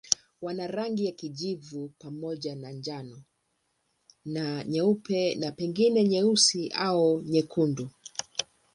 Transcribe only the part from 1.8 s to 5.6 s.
pamoja na njano na nyeupe na